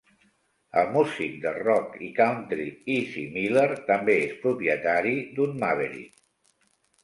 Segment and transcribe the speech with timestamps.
[0.83, 6.21] El músic de rock i country Izzy Miller també és propietari d'un Maverick.